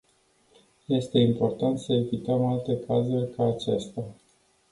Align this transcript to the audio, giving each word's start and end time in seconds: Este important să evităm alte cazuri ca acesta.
Este 0.87 1.19
important 1.21 1.79
să 1.79 1.93
evităm 1.93 2.45
alte 2.45 2.79
cazuri 2.87 3.29
ca 3.31 3.45
acesta. 3.45 4.03